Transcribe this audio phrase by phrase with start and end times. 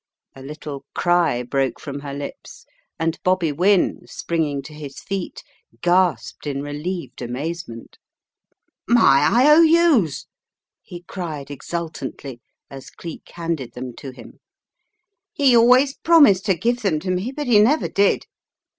[0.35, 2.65] A little cry broke from her lips,
[2.97, 5.43] and Bobby Wynne, springing to his feet,
[5.83, 7.99] gasped in relieved amazement.
[8.87, 9.45] "My I.
[9.53, 9.61] O.
[10.03, 10.25] ITs,"
[10.81, 14.39] he cried, exultantly, as Cleek handed them to him.
[15.33, 18.25] "He always promised to give them to me, but he never did."